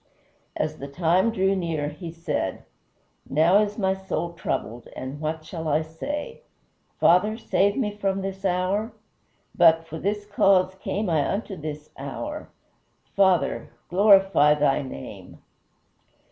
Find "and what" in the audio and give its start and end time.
4.95-5.45